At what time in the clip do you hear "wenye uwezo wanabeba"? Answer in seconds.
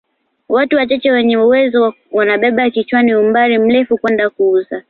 1.11-2.69